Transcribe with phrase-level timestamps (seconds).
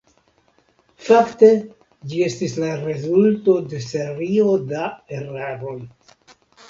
[1.09, 1.49] Fakte
[2.13, 4.89] ĝi estis la rezulto de serio da
[5.19, 5.77] eraroj.